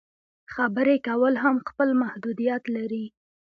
خبرې 0.53 0.95
کول 1.07 1.33
هم 1.43 1.55
خپل 1.69 1.89
محدودیت 2.01 2.63
لري. 2.75 3.05